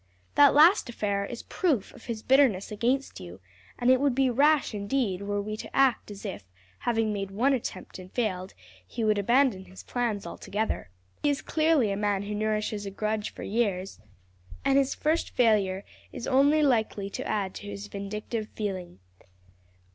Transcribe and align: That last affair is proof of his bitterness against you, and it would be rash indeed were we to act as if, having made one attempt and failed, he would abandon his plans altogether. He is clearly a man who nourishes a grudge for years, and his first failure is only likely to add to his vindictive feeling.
That 0.33 0.55
last 0.55 0.89
affair 0.89 1.27
is 1.27 1.43
proof 1.43 1.93
of 1.93 2.05
his 2.05 2.23
bitterness 2.23 2.71
against 2.71 3.19
you, 3.19 3.39
and 3.77 3.91
it 3.91 4.01
would 4.01 4.15
be 4.15 4.31
rash 4.31 4.73
indeed 4.73 5.21
were 5.21 5.39
we 5.39 5.55
to 5.57 5.75
act 5.75 6.09
as 6.09 6.25
if, 6.25 6.43
having 6.79 7.13
made 7.13 7.29
one 7.29 7.53
attempt 7.53 7.99
and 7.99 8.11
failed, 8.11 8.55
he 8.87 9.03
would 9.03 9.19
abandon 9.19 9.65
his 9.65 9.83
plans 9.83 10.25
altogether. 10.25 10.89
He 11.21 11.29
is 11.29 11.43
clearly 11.43 11.91
a 11.91 11.97
man 11.97 12.23
who 12.23 12.33
nourishes 12.33 12.87
a 12.87 12.89
grudge 12.89 13.31
for 13.31 13.43
years, 13.43 13.99
and 14.65 14.75
his 14.79 14.95
first 14.95 15.29
failure 15.35 15.85
is 16.11 16.25
only 16.25 16.63
likely 16.63 17.07
to 17.11 17.27
add 17.27 17.53
to 17.53 17.67
his 17.67 17.85
vindictive 17.85 18.49
feeling. 18.55 18.97